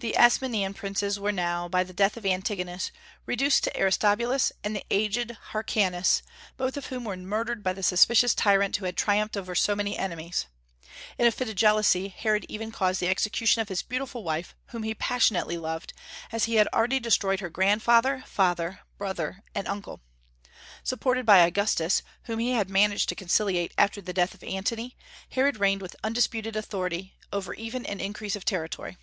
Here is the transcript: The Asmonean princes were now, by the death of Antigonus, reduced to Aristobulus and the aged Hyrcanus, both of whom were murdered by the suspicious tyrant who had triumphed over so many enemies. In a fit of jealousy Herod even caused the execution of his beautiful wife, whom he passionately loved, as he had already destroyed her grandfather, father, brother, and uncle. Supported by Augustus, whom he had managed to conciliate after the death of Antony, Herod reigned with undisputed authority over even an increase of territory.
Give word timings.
The 0.00 0.12
Asmonean 0.14 0.74
princes 0.74 1.18
were 1.18 1.32
now, 1.32 1.68
by 1.70 1.82
the 1.82 1.94
death 1.94 2.18
of 2.18 2.26
Antigonus, 2.26 2.92
reduced 3.24 3.64
to 3.64 3.74
Aristobulus 3.80 4.52
and 4.62 4.76
the 4.76 4.84
aged 4.90 5.30
Hyrcanus, 5.54 6.20
both 6.58 6.76
of 6.76 6.88
whom 6.88 7.04
were 7.04 7.16
murdered 7.16 7.62
by 7.62 7.72
the 7.72 7.82
suspicious 7.82 8.34
tyrant 8.34 8.76
who 8.76 8.84
had 8.84 8.94
triumphed 8.94 9.38
over 9.38 9.54
so 9.54 9.74
many 9.74 9.96
enemies. 9.96 10.48
In 11.16 11.26
a 11.26 11.32
fit 11.32 11.48
of 11.48 11.54
jealousy 11.54 12.08
Herod 12.08 12.44
even 12.46 12.70
caused 12.70 13.00
the 13.00 13.08
execution 13.08 13.62
of 13.62 13.70
his 13.70 13.80
beautiful 13.82 14.22
wife, 14.22 14.54
whom 14.66 14.82
he 14.82 14.94
passionately 14.94 15.56
loved, 15.56 15.94
as 16.30 16.44
he 16.44 16.56
had 16.56 16.68
already 16.74 17.00
destroyed 17.00 17.40
her 17.40 17.48
grandfather, 17.48 18.22
father, 18.26 18.80
brother, 18.98 19.44
and 19.54 19.66
uncle. 19.66 20.02
Supported 20.84 21.24
by 21.24 21.38
Augustus, 21.38 22.02
whom 22.24 22.38
he 22.38 22.50
had 22.52 22.68
managed 22.68 23.08
to 23.08 23.14
conciliate 23.14 23.72
after 23.78 24.02
the 24.02 24.12
death 24.12 24.34
of 24.34 24.44
Antony, 24.44 24.94
Herod 25.30 25.56
reigned 25.56 25.80
with 25.80 25.96
undisputed 26.04 26.54
authority 26.54 27.14
over 27.32 27.54
even 27.54 27.86
an 27.86 27.98
increase 27.98 28.36
of 28.36 28.44
territory. 28.44 28.98